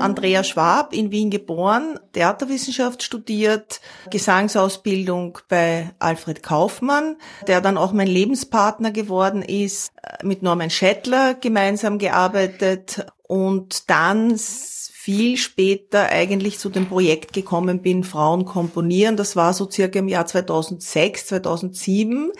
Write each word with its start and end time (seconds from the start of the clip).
Andrea 0.00 0.42
Schwab, 0.42 0.92
in 0.92 1.10
Wien 1.10 1.30
geboren, 1.30 1.98
Theaterwissenschaft 2.12 3.02
studiert, 3.02 3.80
Gesangsausbildung 4.10 5.38
bei 5.48 5.90
Alfred 5.98 6.42
Kaufmann, 6.42 7.16
der 7.46 7.60
dann 7.60 7.76
auch 7.76 7.92
mein 7.92 8.08
Lebenspartner 8.08 8.90
geworden 8.90 9.42
ist, 9.42 9.92
mit 10.22 10.42
Norman 10.42 10.70
Schettler 10.70 11.34
gemeinsam 11.34 11.98
gearbeitet 11.98 13.06
und 13.26 13.88
dann 13.90 14.36
viel 14.38 15.36
später 15.36 16.08
eigentlich 16.08 16.58
zu 16.58 16.68
dem 16.70 16.86
Projekt 16.86 17.32
gekommen 17.32 17.80
bin, 17.80 18.04
Frauen 18.04 18.44
komponieren. 18.44 19.16
Das 19.16 19.36
war 19.36 19.54
so 19.54 19.70
circa 19.70 19.98
im 19.98 20.08
Jahr 20.08 20.26
2006, 20.26 21.26
2007 21.28 22.32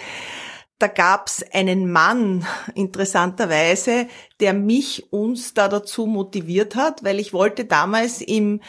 da 0.81 0.89
gab's 0.89 1.45
einen 1.53 1.93
Mann, 1.93 2.47
interessanterweise, 2.75 4.09
der 4.41 4.55
mich, 4.55 5.13
uns 5.13 5.55
da 5.55 5.69
dazu 5.69 6.07
motiviert 6.07 6.75
hat, 6.75 7.05
weil 7.05 7.21
ich 7.21 7.33
wollte 7.33 7.67
damals 7.67 8.21
im 8.21 8.61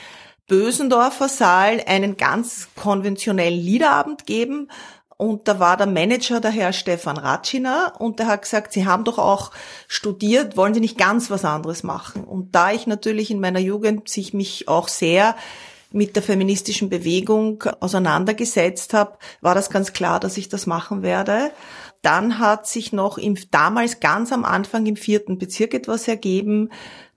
Bösendorfer 0.47 1.29
Saal 1.29 1.81
einen 1.87 2.17
ganz 2.17 2.67
konventionellen 2.75 3.59
Liederabend 3.59 4.25
geben. 4.25 4.70
Und 5.15 5.47
da 5.47 5.59
war 5.59 5.77
der 5.77 5.87
Manager, 5.87 6.41
der 6.41 6.51
Herr 6.51 6.73
Stefan 6.73 7.15
Ratschiner, 7.15 7.93
und 7.99 8.20
der 8.20 8.27
hat 8.27 8.41
gesagt, 8.41 8.73
Sie 8.73 8.85
haben 8.85 9.03
doch 9.05 9.17
auch 9.17 9.51
studiert, 9.87 10.57
wollen 10.57 10.73
Sie 10.73 10.79
nicht 10.79 10.98
ganz 10.98 11.29
was 11.29 11.45
anderes 11.45 11.84
machen? 11.84 12.25
Und 12.25 12.53
da 12.55 12.71
ich 12.71 12.87
natürlich 12.87 13.31
in 13.31 13.39
meiner 13.39 13.59
Jugend 13.59 14.09
sich 14.09 14.34
mich 14.34 14.67
auch 14.67 14.87
sehr 14.87 15.35
mit 15.91 16.15
der 16.15 16.23
feministischen 16.23 16.89
Bewegung 16.89 17.63
auseinandergesetzt 17.79 18.93
habe, 18.93 19.17
war 19.41 19.55
das 19.55 19.70
ganz 19.70 19.93
klar, 19.93 20.20
dass 20.20 20.37
ich 20.37 20.49
das 20.49 20.65
machen 20.65 21.03
werde. 21.03 21.51
Dann 22.01 22.39
hat 22.39 22.67
sich 22.67 22.93
noch 22.93 23.17
im, 23.17 23.37
damals 23.51 23.99
ganz 23.99 24.31
am 24.31 24.43
Anfang 24.43 24.85
im 24.85 24.95
vierten 24.95 25.37
Bezirk 25.37 25.73
etwas 25.73 26.07
ergeben, 26.07 26.70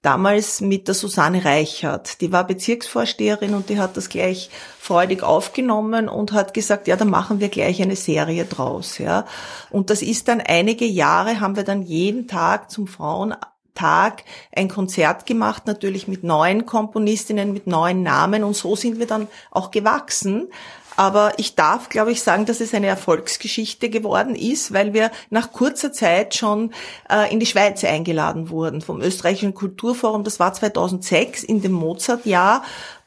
damals 0.04 0.60
mit 0.60 0.86
der 0.86 0.94
Susanne 0.94 1.44
Reichert. 1.44 2.20
Die 2.20 2.30
war 2.30 2.46
Bezirksvorsteherin 2.46 3.54
und 3.54 3.70
die 3.70 3.78
hat 3.78 3.96
das 3.96 4.10
gleich 4.10 4.50
freudig 4.78 5.22
aufgenommen 5.22 6.08
und 6.08 6.32
hat 6.32 6.52
gesagt, 6.52 6.86
ja, 6.86 6.96
dann 6.96 7.08
machen 7.08 7.40
wir 7.40 7.48
gleich 7.48 7.80
eine 7.80 7.96
Serie 7.96 8.44
draus, 8.44 8.98
ja. 8.98 9.24
Und 9.70 9.88
das 9.88 10.02
ist 10.02 10.28
dann 10.28 10.42
einige 10.42 10.84
Jahre, 10.84 11.40
haben 11.40 11.56
wir 11.56 11.64
dann 11.64 11.82
jeden 11.82 12.28
Tag 12.28 12.70
zum 12.70 12.86
Frauentag 12.86 14.24
ein 14.54 14.68
Konzert 14.68 15.24
gemacht, 15.24 15.66
natürlich 15.66 16.06
mit 16.06 16.22
neuen 16.22 16.66
Komponistinnen, 16.66 17.54
mit 17.54 17.66
neuen 17.66 18.02
Namen 18.02 18.44
und 18.44 18.54
so 18.54 18.76
sind 18.76 18.98
wir 18.98 19.06
dann 19.06 19.26
auch 19.50 19.70
gewachsen. 19.70 20.48
Aber 20.96 21.32
ich 21.38 21.54
darf, 21.54 21.88
glaube 21.88 22.12
ich, 22.12 22.22
sagen, 22.22 22.46
dass 22.46 22.60
es 22.60 22.74
eine 22.74 22.86
Erfolgsgeschichte 22.86 23.90
geworden 23.90 24.34
ist, 24.34 24.72
weil 24.72 24.94
wir 24.94 25.10
nach 25.30 25.52
kurzer 25.52 25.92
Zeit 25.92 26.34
schon 26.34 26.72
äh, 27.10 27.32
in 27.32 27.40
die 27.40 27.46
Schweiz 27.46 27.82
eingeladen 27.84 28.50
wurden 28.50 28.80
vom 28.80 29.00
Österreichischen 29.00 29.54
Kulturforum. 29.54 30.24
Das 30.24 30.38
war 30.38 30.52
2006 30.52 31.42
in 31.42 31.62
dem 31.62 31.72
Mozart-Jahr. 31.72 32.62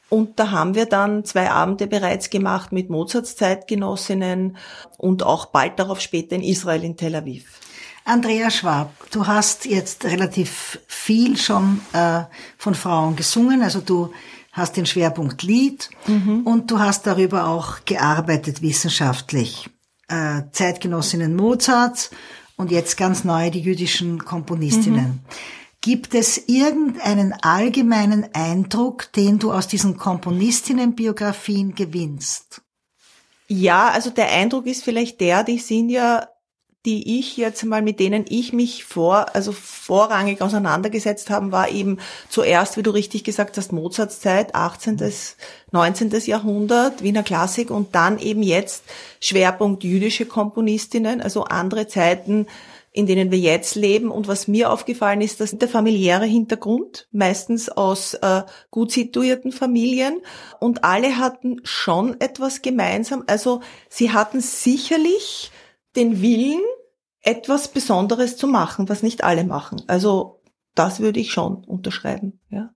Und 0.09 0.39
da 0.39 0.51
haben 0.51 0.75
wir 0.75 0.85
dann 0.85 1.25
zwei 1.25 1.51
Abende 1.51 1.87
bereits 1.87 2.29
gemacht 2.29 2.71
mit 2.71 2.89
Mozarts 2.89 3.35
Zeitgenossinnen 3.35 4.57
und 4.97 5.23
auch 5.23 5.47
bald 5.47 5.79
darauf 5.79 5.99
später 5.99 6.35
in 6.35 6.43
Israel, 6.43 6.83
in 6.83 6.95
Tel 6.95 7.15
Aviv. 7.15 7.45
Andrea 8.05 8.49
Schwab, 8.49 8.93
du 9.11 9.27
hast 9.27 9.65
jetzt 9.65 10.05
relativ 10.05 10.79
viel 10.87 11.35
schon 11.35 11.81
äh, 11.91 12.21
von 12.57 12.73
Frauen 12.73 13.17
gesungen. 13.17 13.61
Also 13.61 13.81
du 13.81 14.13
hast 14.57 14.75
den 14.75 14.85
Schwerpunkt 14.85 15.43
Lied 15.43 15.89
mhm. 16.07 16.41
und 16.45 16.71
du 16.71 16.79
hast 16.79 17.07
darüber 17.07 17.47
auch 17.47 17.85
gearbeitet 17.85 18.61
wissenschaftlich. 18.61 19.69
Äh, 20.09 20.43
Zeitgenossinnen 20.51 21.35
Mozarts 21.35 22.09
und 22.55 22.71
jetzt 22.71 22.97
ganz 22.97 23.23
neu 23.23 23.51
die 23.51 23.61
jüdischen 23.61 24.25
Komponistinnen. 24.25 25.05
Mhm. 25.05 25.19
Gibt 25.81 26.15
es 26.15 26.49
irgendeinen 26.49 27.33
allgemeinen 27.41 28.27
Eindruck, 28.33 29.11
den 29.13 29.39
du 29.39 29.53
aus 29.53 29.67
diesen 29.67 29.95
Komponistinnenbiografien 29.95 31.75
gewinnst? 31.75 32.61
Ja, 33.47 33.89
also 33.89 34.09
der 34.09 34.29
Eindruck 34.31 34.65
ist 34.65 34.83
vielleicht 34.83 35.21
der, 35.21 35.43
die 35.43 35.59
sind 35.59 35.89
ja 35.89 36.27
die 36.85 37.19
ich 37.19 37.35
jetzt 37.35 37.65
mal, 37.65 37.81
mit 37.81 37.99
denen 37.99 38.25
ich 38.29 38.53
mich 38.53 38.85
vor, 38.85 39.35
also 39.35 39.51
vorrangig 39.51 40.41
auseinandergesetzt 40.41 41.29
haben, 41.29 41.51
war 41.51 41.69
eben 41.69 41.97
zuerst, 42.29 42.77
wie 42.77 42.83
du 42.83 42.91
richtig 42.91 43.23
gesagt 43.23 43.57
hast, 43.57 43.73
Mozarts 43.73 44.21
Zeit, 44.21 44.55
18., 44.55 44.97
19. 45.71 46.11
Jahrhundert, 46.25 47.03
Wiener 47.03 47.23
Klassik 47.23 47.71
und 47.71 47.93
dann 47.93 48.19
eben 48.19 48.41
jetzt 48.41 48.83
Schwerpunkt 49.19 49.83
jüdische 49.83 50.25
Komponistinnen, 50.25 51.21
also 51.21 51.43
andere 51.43 51.87
Zeiten, 51.87 52.47
in 52.97 53.05
denen 53.05 53.31
wir 53.31 53.37
jetzt 53.37 53.75
leben. 53.75 54.09
Und 54.09 54.27
was 54.27 54.47
mir 54.47 54.71
aufgefallen 54.71 55.21
ist, 55.21 55.39
dass 55.39 55.57
der 55.57 55.67
familiäre 55.67 56.25
Hintergrund, 56.25 57.07
meistens 57.11 57.69
aus 57.69 58.15
äh, 58.15 58.43
gut 58.71 58.91
situierten 58.91 59.51
Familien, 59.51 60.21
und 60.59 60.83
alle 60.83 61.17
hatten 61.17 61.59
schon 61.63 62.19
etwas 62.21 62.61
gemeinsam. 62.61 63.23
Also 63.27 63.61
sie 63.89 64.13
hatten 64.13 64.41
sicherlich 64.41 65.51
den 65.97 66.21
Willen, 66.21 66.61
etwas 67.21 67.67
Besonderes 67.67 68.37
zu 68.37 68.47
machen, 68.47 68.87
was 68.87 69.03
nicht 69.03 69.23
alle 69.23 69.43
machen. 69.43 69.81
Also 69.87 70.41
das 70.75 70.99
würde 70.99 71.19
ich 71.19 71.31
schon 71.31 71.63
unterschreiben, 71.65 72.39
ja. 72.49 72.69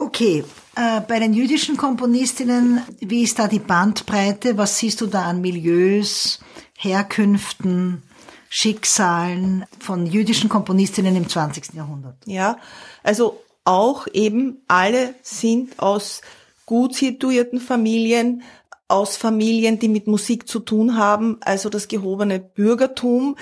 Okay, 0.00 0.44
äh, 0.76 1.00
bei 1.00 1.18
den 1.18 1.34
jüdischen 1.34 1.76
Komponistinnen, 1.76 2.82
wie 3.00 3.24
ist 3.24 3.38
da 3.38 3.48
die 3.48 3.58
Bandbreite? 3.58 4.56
Was 4.56 4.78
siehst 4.78 5.00
du 5.00 5.06
da 5.06 5.24
an 5.24 5.40
Milieus, 5.40 6.38
Herkünften, 6.76 8.04
Schicksalen 8.48 9.64
von 9.80 10.06
jüdischen 10.06 10.48
Komponistinnen 10.48 11.16
im 11.16 11.28
20. 11.28 11.74
Jahrhundert? 11.74 12.16
Ja, 12.26 12.58
also 13.02 13.40
auch 13.64 14.06
eben 14.12 14.62
alle 14.68 15.14
sind 15.22 15.80
aus 15.80 16.22
gut 16.64 16.94
situierten 16.94 17.60
Familien, 17.60 18.42
aus 18.88 19.16
Familien, 19.16 19.78
die 19.78 19.88
mit 19.88 20.06
Musik 20.06 20.48
zu 20.48 20.60
tun 20.60 20.96
haben, 20.96 21.36
also 21.40 21.68
das 21.68 21.88
gehobene 21.88 22.40
Bürgertum. 22.40 23.36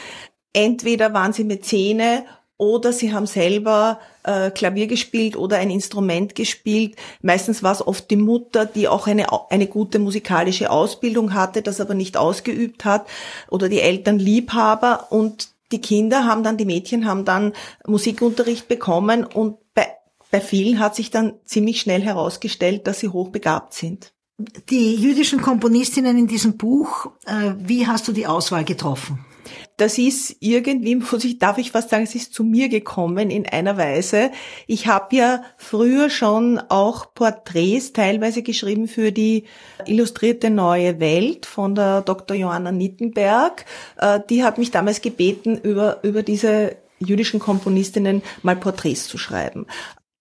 Entweder 0.52 1.14
waren 1.14 1.32
sie 1.32 1.44
Mäzene 1.44 2.24
oder 2.58 2.92
sie 2.92 3.12
haben 3.12 3.26
selber 3.26 4.00
äh, 4.24 4.50
Klavier 4.50 4.86
gespielt 4.86 5.36
oder 5.36 5.58
ein 5.58 5.70
Instrument 5.70 6.34
gespielt. 6.34 6.96
Meistens 7.22 7.62
war 7.62 7.72
es 7.72 7.86
oft 7.86 8.10
die 8.10 8.16
Mutter, 8.16 8.66
die 8.66 8.88
auch 8.88 9.06
eine, 9.06 9.26
eine 9.50 9.66
gute 9.66 9.98
musikalische 9.98 10.70
Ausbildung 10.70 11.34
hatte, 11.34 11.62
das 11.62 11.80
aber 11.80 11.94
nicht 11.94 12.16
ausgeübt 12.16 12.84
hat, 12.84 13.06
oder 13.50 13.68
die 13.68 13.80
Eltern 13.80 14.18
Liebhaber 14.18 15.08
und 15.10 15.50
die 15.72 15.80
Kinder 15.80 16.24
haben 16.24 16.42
dann, 16.42 16.56
die 16.56 16.64
Mädchen 16.64 17.06
haben 17.06 17.24
dann 17.24 17.52
Musikunterricht 17.86 18.68
bekommen 18.68 19.24
und 19.24 19.58
bei, 19.74 19.88
bei 20.30 20.40
vielen 20.40 20.78
hat 20.78 20.94
sich 20.94 21.10
dann 21.10 21.34
ziemlich 21.44 21.80
schnell 21.80 22.02
herausgestellt, 22.02 22.86
dass 22.86 23.00
sie 23.00 23.08
hochbegabt 23.08 23.74
sind. 23.74 24.12
Die 24.38 24.96
jüdischen 24.96 25.40
Komponistinnen 25.40 26.18
in 26.18 26.26
diesem 26.26 26.58
Buch, 26.58 27.10
äh, 27.24 27.54
wie 27.58 27.86
hast 27.86 28.06
du 28.06 28.12
die 28.12 28.26
Auswahl 28.26 28.64
getroffen? 28.64 29.24
Das 29.78 29.96
ist 29.96 30.36
irgendwie, 30.40 30.96
muss 30.96 31.24
ich, 31.24 31.38
darf 31.38 31.56
ich 31.56 31.70
fast 31.70 31.88
sagen, 31.88 32.04
es 32.04 32.14
ist 32.14 32.34
zu 32.34 32.44
mir 32.44 32.68
gekommen 32.68 33.30
in 33.30 33.46
einer 33.46 33.78
Weise. 33.78 34.30
Ich 34.66 34.88
habe 34.88 35.16
ja 35.16 35.42
früher 35.56 36.10
schon 36.10 36.58
auch 36.58 37.14
Porträts 37.14 37.94
teilweise 37.94 38.42
geschrieben 38.42 38.88
für 38.88 39.10
die 39.10 39.44
Illustrierte 39.86 40.50
Neue 40.50 41.00
Welt 41.00 41.46
von 41.46 41.74
der 41.74 42.02
Dr. 42.02 42.36
Johanna 42.36 42.72
Nittenberg. 42.72 43.64
Äh, 43.96 44.20
die 44.28 44.44
hat 44.44 44.58
mich 44.58 44.70
damals 44.70 45.00
gebeten, 45.00 45.56
über, 45.56 46.02
über 46.04 46.22
diese 46.22 46.76
jüdischen 46.98 47.40
Komponistinnen 47.40 48.22
mal 48.42 48.56
Porträts 48.56 49.08
zu 49.08 49.16
schreiben. 49.16 49.66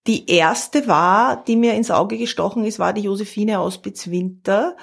Die 0.06 0.30
erste 0.30 0.86
war, 0.86 1.42
die 1.44 1.56
mir 1.56 1.74
ins 1.74 1.90
Auge 1.90 2.16
gestochen 2.16 2.64
ist, 2.64 2.78
war 2.78 2.92
die 2.92 3.02
Josephine 3.02 3.58
aus 3.58 3.78
Bitzwinter. 3.78 4.76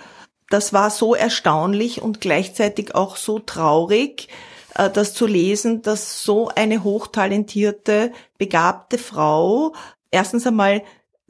Das 0.50 0.74
war 0.74 0.90
so 0.90 1.16
erstaunlich 1.16 2.02
und 2.02 2.20
gleichzeitig 2.20 2.94
auch 2.94 3.16
so 3.16 3.40
traurig, 3.40 4.28
äh, 4.76 4.90
das 4.90 5.14
zu 5.14 5.26
lesen, 5.26 5.82
dass 5.82 6.24
so 6.24 6.50
eine 6.50 6.84
hochtalentierte, 6.84 8.12
begabte 8.38 8.98
Frau 8.98 9.74
erstens 10.12 10.46
einmal 10.46 10.84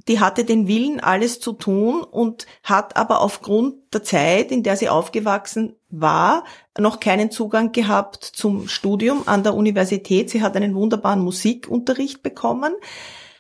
die 0.10 0.20
hatte 0.20 0.44
den 0.44 0.68
Willen, 0.68 1.00
alles 1.00 1.40
zu 1.40 1.54
tun 1.54 2.04
und 2.04 2.46
hat 2.62 2.98
aber 2.98 3.22
aufgrund 3.22 3.76
der 3.94 4.04
Zeit, 4.04 4.52
in 4.52 4.62
der 4.62 4.76
sie 4.76 4.90
aufgewachsen 4.90 5.78
war, 5.90 6.44
noch 6.78 7.00
keinen 7.00 7.32
Zugang 7.32 7.72
gehabt 7.72 8.24
zum 8.24 8.68
Studium 8.68 9.24
an 9.28 9.44
der 9.44 9.54
Universität. 9.54 10.30
Sie 10.30 10.42
hat 10.42 10.58
einen 10.58 10.76
wunderbaren 10.76 11.22
Musikunterricht 11.22 12.22
bekommen 12.22 12.74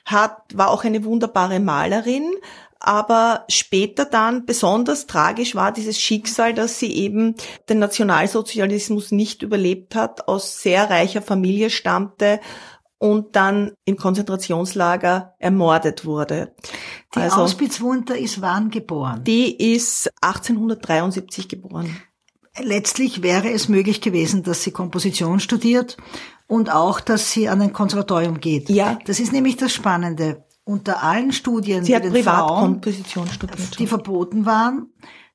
hat, 0.05 0.37
war 0.53 0.69
auch 0.69 0.83
eine 0.83 1.03
wunderbare 1.03 1.59
Malerin, 1.59 2.31
aber 2.79 3.45
später 3.47 4.03
dann 4.03 4.45
besonders 4.45 5.07
tragisch 5.07 5.55
war 5.55 5.71
dieses 5.71 5.99
Schicksal, 5.99 6.53
dass 6.53 6.79
sie 6.79 6.93
eben 6.93 7.35
den 7.69 7.79
Nationalsozialismus 7.79 9.11
nicht 9.11 9.41
überlebt 9.41 9.95
hat, 9.95 10.27
aus 10.27 10.61
sehr 10.61 10.89
reicher 10.89 11.21
Familie 11.21 11.69
stammte 11.69 12.41
und 13.03 13.37
dann 13.37 13.71
im 13.85 13.95
Konzentrationslager 13.95 15.33
ermordet 15.39 16.05
wurde. 16.05 16.55
Die 17.15 17.19
also, 17.19 17.37
Auschwitz-Wunter 17.37 18.17
ist 18.17 18.41
wann 18.41 18.69
geboren? 18.69 19.23
Die 19.23 19.73
ist 19.73 20.09
1873 20.21 21.47
geboren. 21.47 21.97
Letztlich 22.61 23.23
wäre 23.23 23.51
es 23.51 23.69
möglich 23.69 24.01
gewesen, 24.01 24.43
dass 24.43 24.63
sie 24.63 24.71
Komposition 24.71 25.39
studiert 25.39 25.97
und 26.47 26.71
auch, 26.71 26.99
dass 26.99 27.31
sie 27.31 27.49
an 27.49 27.61
ein 27.61 27.73
Konservatorium 27.73 28.39
geht. 28.39 28.69
Ja. 28.69 28.99
Das 29.05 29.19
ist 29.19 29.31
nämlich 29.31 29.57
das 29.57 29.73
Spannende. 29.73 30.45
Unter 30.65 31.03
allen 31.03 31.33
Studien, 31.33 31.83
sie 31.83 31.95
hat 31.95 32.05
die, 32.05 32.09
Privatkomposition 32.09 33.27
studiert. 33.27 33.79
die 33.79 33.87
verboten 33.87 34.45
waren, 34.45 34.93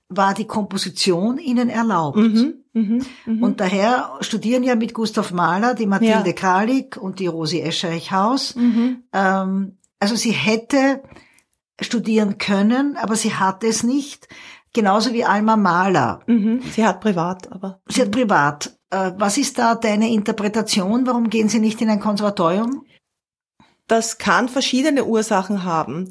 war 0.08 0.32
die 0.32 0.46
Komposition 0.46 1.38
ihnen 1.38 1.68
erlaubt. 1.68 2.16
Mhm, 2.16 2.54
mh, 2.72 3.04
mh. 3.26 3.46
Und 3.46 3.60
daher 3.60 4.16
studieren 4.20 4.62
ja 4.62 4.74
mit 4.74 4.94
Gustav 4.94 5.32
Mahler 5.32 5.74
die 5.74 5.86
Mathilde 5.86 6.28
ja. 6.28 6.32
Kralik 6.32 6.96
und 6.96 7.18
die 7.18 7.26
Rosi 7.26 7.60
Escherich-Haus. 7.60 8.56
Mhm. 8.56 9.02
Ähm, 9.12 9.76
also 9.98 10.16
sie 10.16 10.30
hätte 10.30 11.02
studieren 11.80 12.38
können, 12.38 12.96
aber 12.96 13.14
sie 13.14 13.34
hat 13.34 13.64
es 13.64 13.82
nicht. 13.82 14.28
Genauso 14.72 15.12
wie 15.12 15.24
Alma 15.24 15.56
Mahler. 15.56 16.20
Mhm. 16.26 16.62
Sie 16.72 16.84
hat 16.84 17.00
privat, 17.00 17.50
aber. 17.50 17.80
Sie 17.88 18.02
hat 18.02 18.10
privat. 18.10 18.78
Äh, 18.90 19.12
was 19.16 19.38
ist 19.38 19.58
da 19.58 19.74
deine 19.74 20.10
Interpretation? 20.10 21.06
Warum 21.06 21.30
gehen 21.30 21.48
Sie 21.48 21.58
nicht 21.58 21.80
in 21.80 21.90
ein 21.90 22.00
Konservatorium? 22.00 22.84
Das 23.88 24.18
kann 24.18 24.50
verschiedene 24.50 25.06
Ursachen 25.06 25.64
haben. 25.64 26.10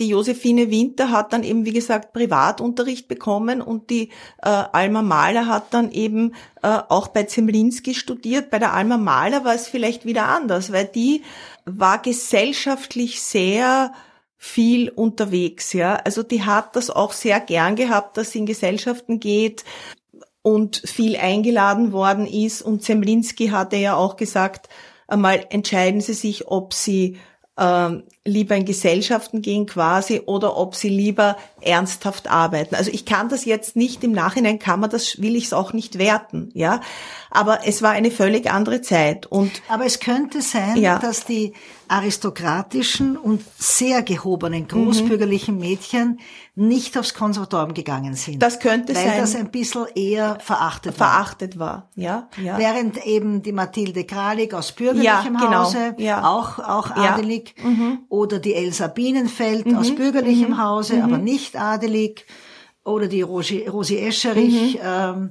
Die 0.00 0.08
Josephine 0.08 0.72
Winter 0.72 1.12
hat 1.12 1.32
dann 1.32 1.44
eben, 1.44 1.64
wie 1.64 1.72
gesagt, 1.72 2.12
Privatunterricht 2.12 3.06
bekommen 3.06 3.62
und 3.62 3.90
die 3.90 4.08
äh, 4.42 4.48
Alma 4.48 5.02
Mahler 5.02 5.46
hat 5.46 5.72
dann 5.72 5.92
eben 5.92 6.34
äh, 6.62 6.80
auch 6.88 7.06
bei 7.06 7.22
Zemlinski 7.22 7.94
studiert. 7.94 8.50
Bei 8.50 8.58
der 8.58 8.72
Alma 8.72 8.96
Mahler 8.96 9.44
war 9.44 9.54
es 9.54 9.68
vielleicht 9.68 10.04
wieder 10.04 10.26
anders, 10.26 10.72
weil 10.72 10.86
die 10.86 11.22
war 11.64 12.02
gesellschaftlich 12.02 13.22
sehr 13.22 13.92
viel 14.44 14.88
unterwegs, 14.88 15.72
ja. 15.72 15.94
Also 15.94 16.24
die 16.24 16.42
hat 16.42 16.74
das 16.74 16.90
auch 16.90 17.12
sehr 17.12 17.38
gern 17.38 17.76
gehabt, 17.76 18.16
dass 18.16 18.32
sie 18.32 18.40
in 18.40 18.46
Gesellschaften 18.46 19.20
geht 19.20 19.64
und 20.42 20.82
viel 20.84 21.16
eingeladen 21.16 21.92
worden 21.92 22.26
ist. 22.26 22.60
Und 22.60 22.82
Zemlinski 22.82 23.50
hatte 23.50 23.76
ja 23.76 23.94
auch 23.94 24.16
gesagt, 24.16 24.68
einmal 25.06 25.46
entscheiden 25.50 26.00
Sie 26.00 26.14
sich, 26.14 26.48
ob 26.48 26.74
Sie 26.74 27.18
ähm, 27.56 28.02
lieber 28.24 28.54
in 28.54 28.64
Gesellschaften 28.64 29.42
gehen 29.42 29.66
quasi 29.66 30.22
oder 30.26 30.56
ob 30.56 30.76
sie 30.76 30.88
lieber 30.88 31.36
ernsthaft 31.60 32.28
arbeiten. 32.28 32.76
Also 32.76 32.90
ich 32.92 33.04
kann 33.04 33.28
das 33.28 33.44
jetzt 33.44 33.74
nicht 33.74 34.04
im 34.04 34.12
Nachhinein 34.12 34.60
kann 34.60 34.78
man 34.78 34.90
das 34.90 35.20
will 35.20 35.34
ich 35.34 35.46
es 35.46 35.52
auch 35.52 35.72
nicht 35.72 35.98
werten, 35.98 36.50
ja. 36.54 36.80
Aber 37.30 37.66
es 37.66 37.82
war 37.82 37.90
eine 37.90 38.10
völlig 38.10 38.50
andere 38.50 38.80
Zeit 38.80 39.26
und 39.26 39.50
aber 39.68 39.86
es 39.86 39.98
könnte 39.98 40.40
sein, 40.42 40.76
ja. 40.76 40.98
dass 40.98 41.24
die 41.24 41.52
aristokratischen 41.88 43.18
und 43.18 43.42
sehr 43.58 44.02
gehobenen 44.02 44.66
großbürgerlichen 44.66 45.58
Mädchen 45.58 46.20
nicht 46.54 46.96
aufs 46.96 47.12
Konservatorium 47.12 47.74
gegangen 47.74 48.14
sind. 48.14 48.42
Das 48.42 48.60
könnte 48.60 48.94
weil 48.94 49.02
sein. 49.02 49.12
Weil 49.12 49.20
das 49.20 49.34
ein 49.34 49.50
bisschen 49.50 49.86
eher 49.94 50.38
verachtet, 50.40 50.94
verachtet 50.94 51.58
war. 51.58 51.68
war. 51.68 51.88
Ja, 51.94 52.28
ja. 52.42 52.58
Während 52.58 53.04
eben 53.04 53.42
die 53.42 53.52
Mathilde 53.52 54.04
Kralik 54.04 54.54
aus 54.54 54.72
bürgerlichem 54.72 55.04
ja, 55.04 55.40
genau. 55.40 55.64
Hause, 55.64 55.94
ja. 55.98 56.24
auch, 56.26 56.58
auch 56.58 56.90
adelig, 56.90 57.54
mhm. 57.62 58.00
Oder 58.12 58.40
die 58.40 58.54
Elsa 58.54 58.88
Bienenfeld 58.88 59.64
mhm. 59.64 59.78
aus 59.78 59.94
bürgerlichem 59.94 60.50
mhm. 60.50 60.62
Hause, 60.62 60.96
mhm. 60.96 61.02
aber 61.02 61.16
nicht 61.16 61.56
adelig, 61.56 62.26
oder 62.84 63.06
die 63.06 63.22
Rosi, 63.22 63.66
Rosi 63.66 63.96
Escherich, 63.96 64.74
mhm. 64.74 64.80
ähm, 64.84 65.30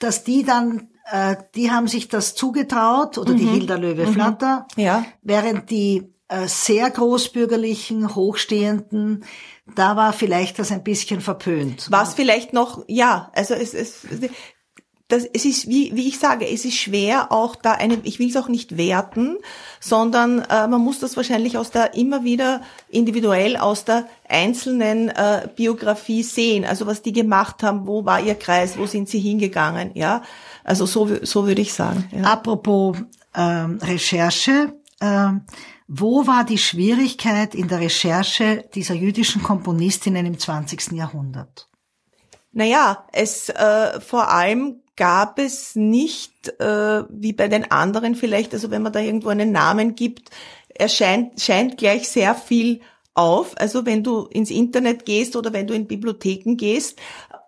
dass 0.00 0.24
die 0.24 0.42
dann 0.42 0.88
äh, 1.12 1.36
die 1.54 1.70
haben 1.70 1.86
sich 1.86 2.08
das 2.08 2.34
zugetraut, 2.34 3.18
oder 3.18 3.34
mhm. 3.34 3.36
die 3.36 3.46
Hilda 3.46 3.76
Löwe-Flatter, 3.76 4.66
mhm. 4.76 4.82
ja. 4.82 5.04
während 5.22 5.70
die 5.70 6.12
äh, 6.26 6.48
sehr 6.48 6.90
großbürgerlichen, 6.90 8.16
hochstehenden, 8.16 9.24
da 9.76 9.94
war 9.94 10.12
vielleicht 10.12 10.58
das 10.58 10.72
ein 10.72 10.82
bisschen 10.82 11.20
verpönt. 11.20 11.86
Was 11.88 12.14
vielleicht 12.14 12.52
noch, 12.52 12.84
ja, 12.88 13.30
also 13.32 13.54
es, 13.54 13.74
es, 13.74 14.06
das, 15.08 15.24
es 15.24 15.46
ist, 15.46 15.68
wie, 15.68 15.94
wie 15.96 16.06
ich 16.06 16.18
sage, 16.18 16.46
es 16.46 16.66
ist 16.66 16.76
schwer 16.76 17.32
auch 17.32 17.56
da 17.56 17.72
eine, 17.72 17.98
ich 18.02 18.18
will 18.18 18.28
es 18.28 18.36
auch 18.36 18.48
nicht 18.48 18.76
werten, 18.76 19.38
sondern 19.80 20.40
äh, 20.40 20.68
man 20.68 20.82
muss 20.82 21.00
das 21.00 21.16
wahrscheinlich 21.16 21.56
aus 21.56 21.70
der, 21.70 21.94
immer 21.94 22.24
wieder 22.24 22.60
individuell 22.90 23.56
aus 23.56 23.86
der 23.86 24.06
einzelnen 24.28 25.08
äh, 25.08 25.48
Biografie 25.56 26.22
sehen. 26.22 26.66
Also 26.66 26.86
was 26.86 27.00
die 27.00 27.12
gemacht 27.12 27.62
haben, 27.62 27.86
wo 27.86 28.04
war 28.04 28.20
ihr 28.20 28.34
Kreis, 28.34 28.76
wo 28.76 28.84
sind 28.84 29.08
sie 29.08 29.18
hingegangen, 29.18 29.92
ja. 29.94 30.22
Also 30.62 30.84
so, 30.84 31.08
so 31.22 31.46
würde 31.46 31.62
ich 31.62 31.72
sagen. 31.72 32.06
Ja. 32.14 32.24
Apropos 32.24 32.98
ähm, 33.34 33.78
Recherche, 33.82 34.74
ähm, 35.00 35.46
wo 35.86 36.26
war 36.26 36.44
die 36.44 36.58
Schwierigkeit 36.58 37.54
in 37.54 37.68
der 37.68 37.80
Recherche 37.80 38.68
dieser 38.74 38.94
jüdischen 38.94 39.42
Komponistinnen 39.42 40.26
im 40.26 40.38
20. 40.38 40.92
Jahrhundert? 40.92 41.70
Naja, 42.52 43.06
es 43.12 43.48
äh, 43.48 44.00
vor 44.00 44.30
allem 44.30 44.82
gab 44.98 45.38
es 45.38 45.76
nicht, 45.76 46.60
äh, 46.60 47.04
wie 47.08 47.32
bei 47.32 47.48
den 47.48 47.70
anderen 47.70 48.16
vielleicht, 48.16 48.52
also 48.52 48.70
wenn 48.70 48.82
man 48.82 48.92
da 48.92 49.00
irgendwo 49.00 49.28
einen 49.28 49.52
Namen 49.52 49.94
gibt, 49.94 50.30
erscheint 50.68 51.40
scheint 51.40 51.78
gleich 51.78 52.08
sehr 52.08 52.34
viel 52.34 52.80
auf. 53.14 53.54
Also 53.56 53.86
wenn 53.86 54.02
du 54.02 54.26
ins 54.26 54.50
Internet 54.50 55.06
gehst 55.06 55.36
oder 55.36 55.52
wenn 55.52 55.68
du 55.68 55.72
in 55.72 55.86
Bibliotheken 55.86 56.56
gehst, 56.56 56.98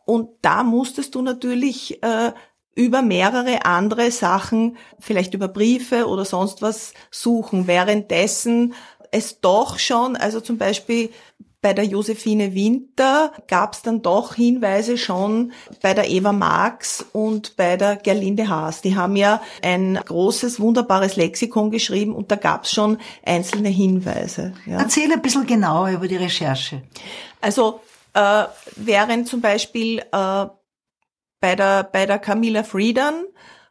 und 0.06 0.31
da 0.43 0.62
musstest 0.62 1.14
du 1.14 1.23
natürlich 1.23 2.02
äh, 2.02 2.32
über 2.75 3.02
mehrere 3.02 3.64
andere 3.64 4.11
Sachen, 4.11 4.76
vielleicht 4.99 5.35
über 5.35 5.49
Briefe 5.49 6.06
oder 6.06 6.25
sonst 6.25 6.62
was 6.62 6.94
suchen, 7.11 7.67
währenddessen 7.67 8.75
es 9.11 9.41
doch 9.41 9.79
schon, 9.79 10.17
also 10.17 10.41
zum 10.41 10.56
Beispiel 10.56 11.11
bei 11.62 11.74
der 11.74 11.84
Josephine 11.84 12.54
Winter 12.54 13.32
gab 13.46 13.74
es 13.74 13.82
dann 13.82 14.00
doch 14.00 14.34
Hinweise 14.34 14.96
schon 14.96 15.52
bei 15.82 15.92
der 15.92 16.08
Eva 16.08 16.32
Marx 16.32 17.04
und 17.12 17.56
bei 17.56 17.76
der 17.76 17.96
Gerlinde 17.96 18.48
Haas. 18.48 18.80
Die 18.80 18.96
haben 18.96 19.16
ja 19.16 19.42
ein 19.62 19.96
großes, 20.02 20.58
wunderbares 20.58 21.16
Lexikon 21.16 21.70
geschrieben 21.70 22.14
und 22.14 22.30
da 22.30 22.36
gab 22.36 22.64
es 22.64 22.72
schon 22.72 22.98
einzelne 23.24 23.68
Hinweise. 23.68 24.54
Ja. 24.64 24.78
Erzähl 24.78 25.12
ein 25.12 25.20
bisschen 25.20 25.46
genauer 25.46 25.90
über 25.90 26.08
die 26.08 26.16
Recherche. 26.16 26.82
Also 27.42 27.80
äh, 28.14 28.44
während 28.76 29.28
zum 29.28 29.42
Beispiel 29.42 29.98
äh, 29.98 30.46
bei 31.40 31.56
der, 31.56 31.84
bei 31.84 32.06
der 32.06 32.18
Camilla 32.18 32.62
Friedan 32.62 33.24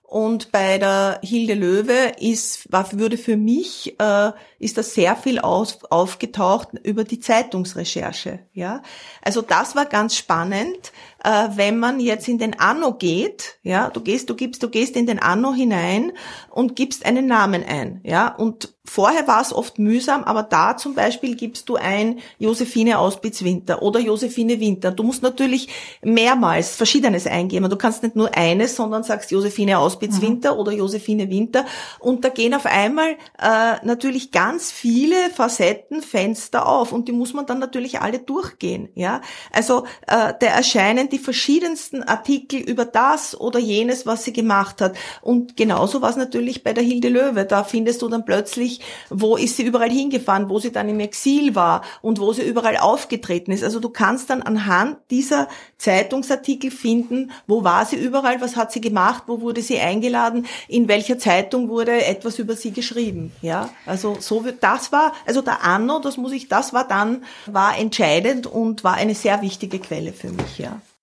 und 0.09 0.51
bei 0.51 0.79
der 0.79 1.19
Hilde 1.23 1.53
Löwe 1.53 2.13
ist, 2.19 2.71
war, 2.71 2.91
würde 2.93 3.15
für 3.15 3.37
mich, 3.37 3.95
äh, 3.99 4.31
ist 4.57 4.79
das 4.79 4.95
sehr 4.95 5.15
viel 5.15 5.37
auf, 5.37 5.77
aufgetaucht 5.91 6.69
über 6.81 7.03
die 7.03 7.19
Zeitungsrecherche, 7.19 8.39
ja. 8.53 8.81
Also 9.21 9.43
das 9.43 9.75
war 9.75 9.85
ganz 9.85 10.15
spannend, 10.15 10.91
äh, 11.23 11.49
wenn 11.55 11.79
man 11.79 11.99
jetzt 11.99 12.27
in 12.27 12.37
den 12.37 12.59
Anno 12.59 12.93
geht, 12.93 13.59
ja, 13.63 13.89
du 13.89 14.01
gehst, 14.01 14.29
du 14.29 14.35
gibst, 14.35 14.63
du 14.63 14.69
gehst 14.69 14.95
in 14.95 15.05
den 15.05 15.19
Anno 15.19 15.53
hinein 15.53 16.11
und 16.49 16.75
gibst 16.75 17.05
einen 17.05 17.27
Namen 17.27 17.63
ein, 17.63 18.01
ja, 18.03 18.33
und 18.35 18.69
Vorher 18.89 19.27
war 19.27 19.39
es 19.39 19.53
oft 19.53 19.77
mühsam, 19.77 20.23
aber 20.23 20.41
da 20.41 20.75
zum 20.75 20.95
Beispiel 20.95 21.35
gibst 21.35 21.69
du 21.69 21.75
ein 21.75 22.21
Josephine 22.39 22.97
Auspitz-Winter 22.97 23.83
oder 23.83 23.99
Josephine 23.99 24.59
Winter. 24.59 24.91
Du 24.91 25.03
musst 25.03 25.21
natürlich 25.21 25.69
mehrmals 26.01 26.75
Verschiedenes 26.75 27.27
eingeben. 27.27 27.69
Du 27.69 27.75
kannst 27.75 28.01
nicht 28.01 28.15
nur 28.15 28.35
eines, 28.35 28.75
sondern 28.75 29.03
sagst 29.03 29.29
Josephine 29.29 29.77
Auspitz-Winter 29.77 30.53
mhm. 30.55 30.59
oder 30.59 30.71
Josephine 30.71 31.29
Winter. 31.29 31.65
Und 31.99 32.25
da 32.25 32.29
gehen 32.29 32.55
auf 32.55 32.65
einmal 32.65 33.11
äh, 33.37 33.75
natürlich 33.83 34.31
ganz 34.31 34.71
viele 34.71 35.29
Facetten, 35.35 36.01
Fenster 36.01 36.67
auf 36.67 36.91
und 36.91 37.07
die 37.07 37.11
muss 37.11 37.33
man 37.33 37.45
dann 37.45 37.59
natürlich 37.59 38.01
alle 38.01 38.17
durchgehen. 38.17 38.89
Ja, 38.95 39.21
Also 39.51 39.83
äh, 40.07 40.33
da 40.39 40.47
erscheinen 40.47 41.08
die 41.09 41.19
verschiedensten 41.19 42.03
Artikel 42.03 42.59
über 42.59 42.85
das 42.85 43.39
oder 43.39 43.59
jenes, 43.59 44.05
was 44.05 44.23
sie 44.23 44.33
gemacht 44.33 44.81
hat. 44.81 44.95
Und 45.21 45.57
genauso 45.57 46.01
war 46.01 46.09
es 46.09 46.15
natürlich 46.15 46.63
bei 46.63 46.73
der 46.73 46.83
Hilde 46.83 47.09
Löwe. 47.09 47.45
Da 47.45 47.63
findest 47.63 48.01
du 48.01 48.07
dann 48.07 48.25
plötzlich 48.25 48.81
wo 49.09 49.35
ist 49.35 49.57
sie 49.57 49.63
überall 49.63 49.89
hingefahren, 49.89 50.49
wo 50.49 50.59
sie 50.59 50.71
dann 50.71 50.89
im 50.89 50.99
Exil 50.99 51.55
war 51.55 51.81
und 52.01 52.19
wo 52.19 52.33
sie 52.33 52.43
überall 52.43 52.77
aufgetreten 52.77 53.51
ist. 53.51 53.63
Also 53.63 53.79
du 53.79 53.89
kannst 53.89 54.29
dann 54.29 54.41
anhand 54.41 54.97
dieser 55.09 55.47
Zeitungsartikel 55.77 56.71
finden, 56.71 57.31
wo 57.47 57.63
war 57.63 57.85
sie 57.85 57.95
überall, 57.95 58.41
was 58.41 58.55
hat 58.55 58.71
sie 58.71 58.81
gemacht, 58.81 59.23
wo 59.27 59.41
wurde 59.41 59.61
sie 59.61 59.79
eingeladen, 59.79 60.45
in 60.67 60.87
welcher 60.87 61.17
Zeitung 61.17 61.69
wurde 61.69 62.05
etwas 62.05 62.39
über 62.39 62.55
sie 62.55 62.71
geschrieben. 62.71 63.31
Ja, 63.41 63.69
also 63.85 64.17
so 64.19 64.43
das 64.59 64.91
war, 64.91 65.13
also 65.25 65.41
der 65.41 65.63
Anno, 65.63 65.99
das 65.99 66.17
muss 66.17 66.31
ich, 66.31 66.47
das 66.47 66.73
war 66.73 66.87
dann 66.87 67.23
war 67.45 67.77
entscheidend 67.77 68.47
und 68.47 68.83
war 68.83 68.95
eine 68.95 69.15
sehr 69.15 69.41
wichtige 69.41 69.79
Quelle 69.79 70.13
für 70.13 70.31
mich. 70.31 70.57
Ja. 70.57 70.81